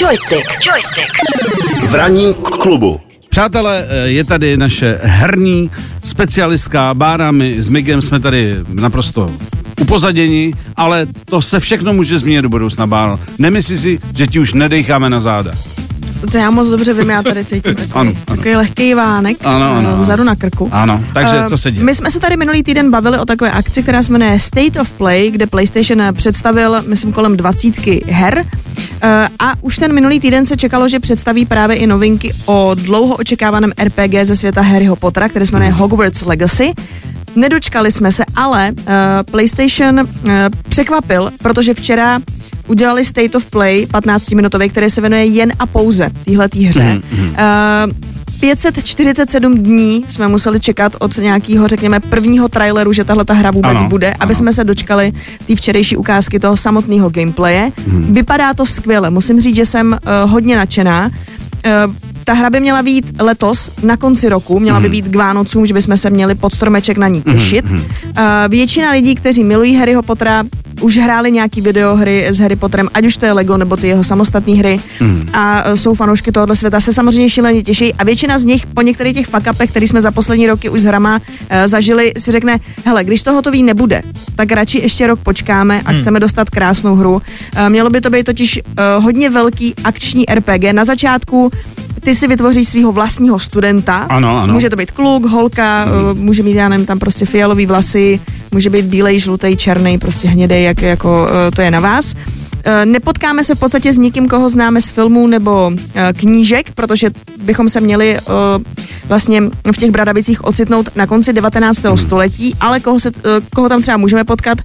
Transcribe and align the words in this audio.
Joystick. 0.00 0.46
Joystick. 0.66 1.12
V 1.88 1.94
ranním 1.94 2.34
klubu. 2.34 3.00
Přátelé, 3.28 3.86
eh, 3.88 4.08
je 4.08 4.24
tady 4.24 4.56
naše 4.56 4.98
herní 5.02 5.70
specialistka 6.04 6.94
Bára, 6.94 7.30
my 7.30 7.62
s 7.62 7.68
Migem 7.68 8.02
jsme 8.02 8.20
tady 8.20 8.56
naprosto 8.74 9.30
upozaděni, 9.80 10.52
ale 10.76 11.06
to 11.24 11.42
se 11.42 11.60
všechno 11.60 11.92
může 11.92 12.18
změnit 12.18 12.42
do 12.42 12.48
budoucna, 12.48 12.86
Báro. 12.86 13.20
Nemyslí 13.38 13.78
si, 13.78 14.00
že 14.16 14.26
ti 14.26 14.38
už 14.38 14.54
nedejcháme 14.54 15.10
na 15.10 15.20
záda. 15.20 15.50
To 16.32 16.38
já 16.38 16.50
moc 16.50 16.68
dobře 16.68 16.92
vím, 16.94 17.10
já 17.10 17.22
tady 17.22 17.44
cítím 17.44 17.74
takový, 17.74 17.92
Ano, 17.94 18.10
ano. 18.10 18.20
takový 18.24 18.56
lehký 18.56 18.94
vánek 18.94 19.36
Ano, 19.44 19.76
ano, 19.76 19.90
eh, 19.96 20.00
vzadu 20.00 20.24
na 20.24 20.36
krku. 20.36 20.68
Ano, 20.72 21.00
takže 21.14 21.36
Eh, 21.44 21.48
co 21.48 21.58
se 21.58 21.72
děje? 21.72 21.84
My 21.84 21.94
jsme 21.94 22.10
se 22.10 22.20
tady 22.20 22.36
minulý 22.36 22.62
týden 22.62 22.90
bavili 22.90 23.18
o 23.18 23.24
takové 23.24 23.50
akci, 23.50 23.82
která 23.82 24.02
se 24.02 24.12
jmenuje 24.12 24.40
State 24.40 24.76
of 24.76 24.92
Play, 24.92 25.30
kde 25.30 25.46
PlayStation 25.46 26.02
představil, 26.12 26.82
myslím, 26.86 27.12
kolem 27.12 27.36
dvacítky 27.36 28.04
her. 28.10 28.44
Eh, 29.02 29.28
A 29.38 29.52
už 29.60 29.76
ten 29.78 29.92
minulý 29.92 30.20
týden 30.20 30.44
se 30.44 30.56
čekalo, 30.56 30.88
že 30.88 31.00
představí 31.00 31.46
právě 31.46 31.76
i 31.76 31.86
novinky 31.86 32.32
o 32.46 32.70
dlouho 32.74 33.14
očekávaném 33.16 33.72
RPG 33.84 34.24
ze 34.24 34.36
světa 34.36 34.60
Harryho 34.60 34.96
Pottera, 34.96 35.28
který 35.28 35.46
se 35.46 35.52
jmenuje 35.52 35.70
Hogwarts 35.70 36.22
Legacy. 36.26 36.72
Nedočkali 37.36 37.92
jsme 37.92 38.12
se, 38.12 38.24
ale 38.36 38.72
uh, 38.78 38.84
PlayStation 39.30 40.00
uh, 40.00 40.30
překvapil, 40.68 41.30
protože 41.42 41.74
včera 41.74 42.20
udělali 42.70 43.04
State 43.04 43.34
of 43.34 43.46
Play 43.46 43.86
15-minutový, 43.92 44.70
který 44.70 44.90
se 44.90 45.00
věnuje 45.00 45.24
jen 45.24 45.52
a 45.58 45.66
pouze 45.66 46.10
téhletý 46.24 46.64
hře. 46.64 47.00
Uh, 47.12 47.92
547 48.40 49.58
dní 49.58 50.04
jsme 50.08 50.28
museli 50.28 50.60
čekat 50.60 50.96
od 50.98 51.16
nějakého, 51.18 51.68
řekněme, 51.68 52.00
prvního 52.00 52.48
traileru, 52.48 52.92
že 52.92 53.04
tahle 53.04 53.24
ta 53.24 53.34
hra 53.34 53.50
vůbec 53.50 53.78
Ano, 53.78 53.88
bude, 53.88 54.10
aby 54.14 54.30
ano. 54.30 54.34
jsme 54.34 54.52
se 54.52 54.64
dočkali 54.64 55.12
té 55.46 55.56
včerejší 55.56 55.96
ukázky 55.96 56.38
toho 56.40 56.56
samotného 56.56 57.10
gameplaye. 57.10 57.72
Vypadá 58.10 58.54
to 58.54 58.66
skvěle, 58.66 59.10
musím 59.10 59.40
říct, 59.40 59.56
že 59.56 59.66
jsem 59.66 59.92
uh, 60.24 60.30
hodně 60.30 60.56
nadšená. 60.56 61.06
Uh, 61.06 61.94
ta 62.24 62.32
hra 62.32 62.50
by 62.50 62.60
měla 62.60 62.82
být 62.82 63.20
letos 63.20 63.70
na 63.82 63.96
konci 63.96 64.28
roku, 64.28 64.60
měla 64.60 64.80
by 64.80 64.88
být 64.88 65.08
k 65.08 65.16
Vánocům, 65.16 65.66
že 65.66 65.74
bychom 65.74 65.96
se 65.96 66.10
měli 66.10 66.34
pod 66.34 66.54
stromeček 66.54 66.96
na 66.98 67.08
ní 67.08 67.22
těšit. 67.22 67.64
Uh, 67.70 67.78
většina 68.48 68.90
lidí, 68.90 69.14
kteří 69.14 69.44
milují 69.44 69.74
Harryho 69.76 70.02
Pottera, 70.02 70.44
už 70.80 70.96
hráli 70.96 71.32
nějaký 71.32 71.60
videohry 71.60 72.26
s 72.30 72.38
Harry 72.38 72.56
Potterem, 72.56 72.88
ať 72.94 73.04
už 73.04 73.16
to 73.16 73.26
je 73.26 73.32
Lego 73.32 73.56
nebo 73.56 73.76
ty 73.76 73.88
jeho 73.88 74.04
samostatné 74.04 74.54
hry 74.54 74.80
a 75.32 75.64
uh, 75.64 75.74
jsou 75.74 75.94
fanoušky 75.94 76.32
tohohle 76.32 76.56
světa, 76.56 76.80
se 76.80 76.92
samozřejmě 76.92 77.30
šíleně 77.30 77.62
těší 77.62 77.94
a 77.94 78.04
většina 78.04 78.38
z 78.38 78.44
nich 78.44 78.66
po 78.66 78.82
některých 78.82 79.16
těch 79.16 79.28
fuck-upech, 79.28 79.68
který 79.68 79.86
jsme 79.86 80.00
za 80.00 80.10
poslední 80.10 80.46
roky 80.46 80.68
už 80.68 80.80
s 80.80 80.84
hrama 80.84 81.16
uh, 81.16 81.56
zažili, 81.64 82.12
si 82.18 82.32
řekne, 82.32 82.58
hele, 82.84 83.04
když 83.04 83.22
to 83.22 83.32
hotový 83.32 83.62
nebude, 83.62 84.02
tak 84.36 84.52
radši 84.52 84.78
ještě 84.78 85.06
rok 85.06 85.20
počkáme 85.20 85.80
a 85.84 85.92
chceme 85.92 86.20
dostat 86.20 86.50
krásnou 86.50 86.94
hru. 86.94 87.12
Uh, 87.12 87.68
mělo 87.68 87.90
by 87.90 88.00
to 88.00 88.10
být 88.10 88.26
totiž 88.26 88.60
uh, 88.64 89.04
hodně 89.04 89.30
velký 89.30 89.74
akční 89.84 90.24
RPG. 90.34 90.72
Na 90.72 90.84
začátku 90.84 91.50
ty 92.00 92.14
si 92.14 92.26
vytvoříš 92.26 92.68
svého 92.68 92.92
vlastního 92.92 93.38
studenta. 93.38 93.96
Ano, 93.96 94.38
ano. 94.38 94.52
Může 94.52 94.70
to 94.70 94.76
být 94.76 94.90
kluk, 94.90 95.24
holka, 95.24 95.84
mm. 95.84 96.20
může 96.20 96.42
mít, 96.42 96.54
já 96.54 96.68
nevím, 96.68 96.86
tam 96.86 96.98
prostě 96.98 97.26
fialový 97.26 97.66
vlasy, 97.66 98.20
může 98.52 98.70
být 98.70 98.86
bílej, 98.86 99.18
žlutý, 99.18 99.56
černý, 99.56 99.98
prostě 99.98 100.28
hnědej, 100.28 100.64
jak 100.64 100.82
jako 100.82 101.28
eh, 101.30 101.50
to 101.50 101.62
je 101.62 101.70
na 101.70 101.80
vás. 101.80 102.14
Eh, 102.64 102.86
Nepotkáme 102.86 103.44
se 103.44 103.54
v 103.54 103.58
podstatě 103.58 103.92
s 103.92 103.98
nikým, 103.98 104.28
koho 104.28 104.48
známe 104.48 104.82
z 104.82 104.88
filmů 104.88 105.26
nebo 105.26 105.72
eh, 105.94 106.12
knížek, 106.12 106.72
protože 106.74 107.10
bychom 107.42 107.68
se 107.68 107.80
měli 107.80 108.18
vlastně 109.08 109.42
v 109.72 109.76
těch 109.78 109.90
Bradavicích 109.90 110.44
ocitnout 110.44 110.96
na 110.96 111.06
konci 111.06 111.32
19. 111.32 111.80
století, 111.96 112.56
ale 112.60 112.80
koho, 112.80 113.00
se, 113.00 113.10
koho 113.54 113.68
tam 113.68 113.82
třeba 113.82 113.96
můžeme 113.96 114.24
potkat, 114.24 114.58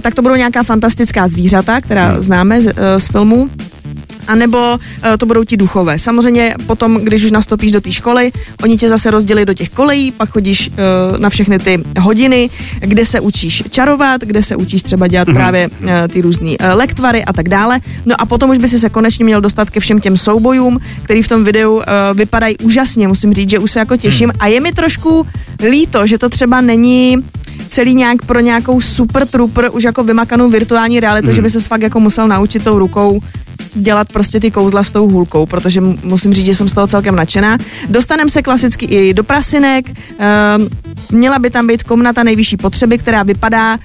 tak 0.00 0.14
to 0.14 0.22
budou 0.22 0.34
nějaká 0.34 0.62
fantastická 0.62 1.28
zvířata, 1.28 1.80
která 1.80 2.22
známe 2.22 2.62
z, 2.62 2.74
z 2.98 3.06
filmů. 3.06 3.50
A 4.28 4.34
nebo 4.34 4.58
uh, 4.58 5.16
to 5.18 5.26
budou 5.26 5.44
ti 5.44 5.56
duchové. 5.56 5.98
Samozřejmě 5.98 6.54
potom, 6.66 6.94
když 6.94 7.24
už 7.24 7.30
nastoupíš 7.30 7.72
do 7.72 7.80
té 7.80 7.92
školy, 7.92 8.32
oni 8.62 8.76
tě 8.76 8.88
zase 8.88 9.10
rozdělí 9.10 9.44
do 9.44 9.54
těch 9.54 9.70
kolejí, 9.70 10.12
pak 10.12 10.30
chodíš 10.30 10.70
uh, 10.70 11.18
na 11.18 11.30
všechny 11.30 11.58
ty 11.58 11.82
hodiny, 12.00 12.50
kde 12.80 13.06
se 13.06 13.20
učíš 13.20 13.62
čarovat, 13.70 14.20
kde 14.20 14.42
se 14.42 14.56
učíš 14.56 14.82
třeba 14.82 15.06
dělat 15.06 15.28
mm-hmm. 15.28 15.34
právě 15.34 15.68
uh, 15.68 15.88
ty 16.12 16.20
různé 16.20 16.50
uh, 16.50 16.56
lektvary 16.74 17.24
a 17.24 17.32
tak 17.32 17.48
dále. 17.48 17.80
No 18.06 18.20
a 18.20 18.26
potom 18.26 18.50
už 18.50 18.58
by 18.58 18.68
si 18.68 18.78
se 18.78 18.88
konečně 18.88 19.24
měl 19.24 19.40
dostat 19.40 19.70
ke 19.70 19.80
všem 19.80 20.00
těm 20.00 20.16
soubojům, 20.16 20.78
který 21.02 21.22
v 21.22 21.28
tom 21.28 21.44
videu 21.44 21.74
uh, 21.74 21.82
vypadají 22.14 22.58
úžasně. 22.58 23.08
Musím 23.08 23.34
říct, 23.34 23.50
že 23.50 23.58
už 23.58 23.70
se 23.70 23.78
jako 23.78 23.96
těším. 23.96 24.28
Mm. 24.28 24.40
A 24.40 24.46
je 24.46 24.60
mi 24.60 24.72
trošku 24.72 25.26
líto, 25.70 26.06
že 26.06 26.18
to 26.18 26.28
třeba 26.28 26.60
není 26.60 27.16
celý 27.68 27.94
nějak 27.94 28.22
pro 28.26 28.40
nějakou 28.40 28.80
super 28.80 29.26
trooper, 29.26 29.70
už 29.72 29.84
jako 29.84 30.04
vymakanou 30.04 30.50
virtuální 30.50 31.00
realitu, 31.00 31.28
mm. 31.28 31.34
že 31.34 31.42
by 31.42 31.50
se 31.50 31.60
fakt 31.60 31.82
jako 31.82 32.00
musel 32.00 32.28
naučit 32.28 32.64
tou 32.64 32.78
rukou 32.78 33.20
dělat 33.74 34.12
prostě 34.12 34.40
ty 34.40 34.50
kouzla 34.50 34.82
s 34.82 34.90
tou 34.90 35.08
hůlkou, 35.08 35.46
protože 35.46 35.80
mu- 35.80 35.98
musím 36.02 36.34
říct, 36.34 36.44
že 36.44 36.54
jsem 36.54 36.68
z 36.68 36.72
toho 36.72 36.86
celkem 36.86 37.16
nadšená. 37.16 37.58
Dostaneme 37.88 38.30
se 38.30 38.42
klasicky 38.42 38.86
i 38.86 39.14
do 39.14 39.24
prasinek, 39.24 39.90
ehm, 40.18 40.68
měla 41.12 41.38
by 41.38 41.50
tam 41.50 41.66
být 41.66 41.82
komnata 41.82 42.22
nejvyšší 42.22 42.56
potřeby, 42.56 42.98
která 42.98 43.22
vypadá 43.22 43.78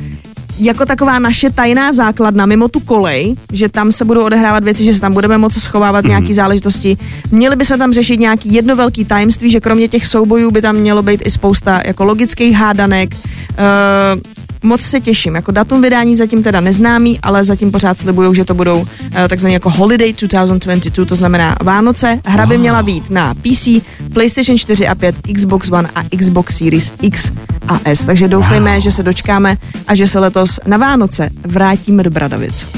jako 0.60 0.86
taková 0.86 1.20
naše 1.20 1.50
tajná 1.50 1.92
základna 1.92 2.46
mimo 2.46 2.68
tu 2.68 2.80
kolej, 2.80 3.36
že 3.54 3.70
tam 3.70 3.92
se 3.92 4.06
budou 4.06 4.24
odehrávat 4.26 4.64
věci, 4.64 4.84
že 4.84 4.94
se 4.94 5.02
tam 5.02 5.14
budeme 5.14 5.38
moci 5.38 5.60
schovávat 5.60 6.04
mm. 6.04 6.10
nějaký 6.10 6.34
záležitosti. 6.34 6.98
Měli 7.32 7.56
bychom 7.56 7.78
tam 7.78 7.94
řešit 7.94 8.20
nějaký 8.20 8.54
jedno 8.54 8.76
velký 8.76 9.06
tajemství, 9.06 9.52
že 9.52 9.60
kromě 9.60 9.88
těch 9.88 10.08
soubojů 10.08 10.52
by 10.52 10.62
tam 10.62 10.76
mělo 10.76 11.04
být 11.04 11.22
i 11.26 11.30
spousta 11.30 11.82
jako 11.86 12.06
logických 12.06 12.56
hádanek. 12.56 13.16
Uh, 13.16 14.38
moc 14.68 14.82
se 14.82 15.00
těším. 15.02 15.36
Jako 15.36 15.52
datum 15.52 15.82
vydání 15.82 16.16
zatím 16.16 16.44
teda 16.44 16.62
neznámý, 16.62 17.20
ale 17.20 17.44
zatím 17.44 17.72
pořád 17.72 17.98
slibují, 17.98 18.36
že 18.36 18.46
to 18.46 18.54
budou 18.54 18.80
uh, 18.80 18.88
takzvaně 19.30 19.56
jako 19.56 19.70
Holiday 19.70 20.14
2022, 20.14 21.06
to 21.06 21.16
znamená 21.16 21.56
Vánoce. 21.64 22.20
Hra 22.26 22.46
by 22.46 22.58
měla 22.58 22.84
být 22.84 23.10
na 23.10 23.34
PC, 23.34 23.68
PlayStation 24.14 24.58
4 24.58 24.88
a 24.88 24.96
5, 24.96 25.16
Xbox 25.36 25.70
One 25.72 25.90
a 25.96 26.04
Xbox 26.18 26.58
Series 26.58 26.94
X 27.02 27.32
a 27.68 27.80
S. 27.86 28.06
Takže 28.06 28.28
doufejme, 28.28 28.74
wow. 28.74 28.82
že 28.82 28.92
se 28.92 29.04
dočkáme 29.04 29.58
a 29.88 29.96
že 29.96 30.08
se 30.08 30.20
letos 30.20 30.60
na 30.66 30.78
Vánoce 30.78 31.30
vrátíme 31.46 32.04
do 32.04 32.10
Bradavic. 32.10 32.78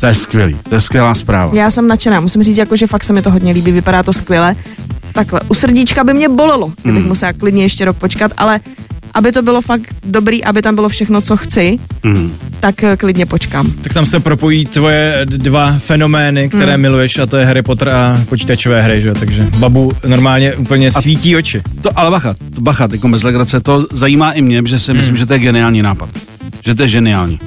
To 0.00 0.06
je 0.06 0.14
skvělý, 0.14 0.56
to 0.68 0.74
je 0.74 0.80
skvělá 0.80 1.14
zpráva. 1.14 1.54
Já 1.54 1.70
jsem 1.70 1.88
nadšená, 1.88 2.20
musím 2.20 2.42
říct, 2.42 2.58
jako, 2.58 2.76
že 2.76 2.86
fakt 2.86 3.04
se 3.04 3.12
mi 3.12 3.22
to 3.22 3.30
hodně 3.30 3.52
líbí, 3.52 3.72
vypadá 3.72 4.02
to 4.02 4.12
skvěle. 4.12 4.56
Takhle, 5.12 5.40
u 5.48 5.54
srdíčka 5.54 6.04
by 6.04 6.14
mě 6.14 6.28
bolelo, 6.28 6.72
kdybych 6.82 7.02
Mm. 7.02 7.08
musela 7.08 7.32
klidně 7.32 7.62
ještě 7.62 7.84
rok 7.84 7.96
počkat, 7.96 8.32
ale 8.36 8.60
aby 9.14 9.32
to 9.32 9.42
bylo 9.42 9.60
fakt 9.62 9.94
dobrý, 10.04 10.44
aby 10.44 10.62
tam 10.62 10.74
bylo 10.74 10.88
všechno, 10.88 11.20
co 11.20 11.36
chci, 11.36 11.78
Mm. 12.02 12.32
tak 12.60 12.84
eh, 12.84 12.96
klidně 12.96 13.26
počkám. 13.26 13.72
Tak 13.82 13.94
tam 13.94 14.06
se 14.06 14.20
propojí 14.20 14.66
tvoje 14.66 15.20
dva 15.24 15.72
fenomény, 15.78 16.48
které 16.48 16.72
Hmm. 16.72 16.80
miluješ, 16.82 17.18
a 17.18 17.26
to 17.26 17.36
je 17.36 17.44
Harry 17.46 17.62
Potter 17.62 17.88
a 17.88 18.24
počítačové 18.28 18.82
hry, 18.82 19.02
že? 19.02 19.08
jo? 19.08 19.14
Takže 19.18 19.46
babu 19.58 19.92
normálně 20.06 20.54
úplně 20.54 20.90
svítí 20.90 21.36
oči. 21.36 21.62
To, 21.82 21.98
ale 21.98 22.10
bacha, 22.10 22.34
to 22.54 22.60
bacha, 22.60 22.88
jako 22.92 23.08
bez 23.08 23.22
legrace, 23.22 23.60
to 23.60 23.86
zajímá 23.92 24.32
i 24.32 24.42
mě, 24.42 24.62
že 24.66 24.78
si 24.78 24.94
myslím, 24.94 25.16
že 25.16 25.26
to 25.26 25.32
je 25.32 25.38
geniální 25.38 25.82
nápad. 25.82 26.08
Že 26.64 26.74
to 26.74 26.82
je 26.82 26.88
geniální. 26.88 27.38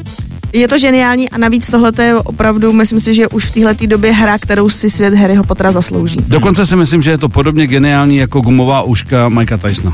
Je 0.54 0.68
to 0.68 0.80
geniální 0.80 1.30
a 1.30 1.38
navíc 1.38 1.70
tohle 1.70 1.92
je 2.02 2.16
opravdu, 2.16 2.74
myslím 2.74 3.00
si, 3.00 3.14
že 3.14 3.28
už 3.28 3.46
v 3.46 3.52
téhle 3.54 3.76
době 3.88 4.12
hra, 4.14 4.38
kterou 4.38 4.70
si 4.70 4.90
svět 4.90 5.14
Harryho 5.14 5.44
Pottera 5.44 5.72
zaslouží. 5.72 6.18
Dokonce 6.28 6.66
si 6.66 6.76
myslím, 6.76 7.02
že 7.02 7.12
je 7.12 7.18
to 7.18 7.30
podobně 7.30 7.68
geniální 7.68 8.18
jako 8.18 8.42
gumová 8.42 8.82
uška 8.82 9.30
Mikea 9.30 9.58
Tysona. 9.58 9.94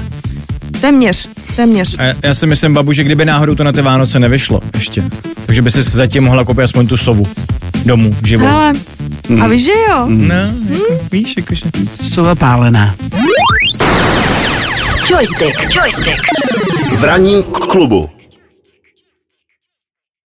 Téměř, 0.81 1.29
téměř. 1.55 1.97
A 1.99 2.15
já 2.23 2.33
si 2.33 2.47
myslím, 2.47 2.73
babu, 2.73 2.93
že 2.93 3.03
kdyby 3.03 3.25
náhodou 3.25 3.55
to 3.55 3.63
na 3.63 3.71
ty 3.71 3.81
Vánoce 3.81 4.19
nevyšlo 4.19 4.61
ještě, 4.75 5.03
takže 5.45 5.61
by 5.61 5.71
si 5.71 5.83
zatím 5.83 6.23
mohla 6.23 6.45
koupit 6.45 6.63
aspoň 6.63 6.87
tu 6.87 6.97
sovu 6.97 7.23
domů, 7.85 8.15
živou. 8.25 8.45
Hele, 8.47 8.73
a 9.41 9.47
víš, 9.47 9.65
že 9.65 9.71
jo? 9.89 10.05
No, 10.07 10.35
jako, 10.35 11.05
víš, 11.11 11.33
jakože. 11.37 11.65
Jsou 12.03 12.23
zapálená. 12.23 12.95
Joystick. 15.11 15.75
Joystick. 15.75 16.17
V 16.95 17.03
ranním 17.03 17.43
klubu. 17.43 18.09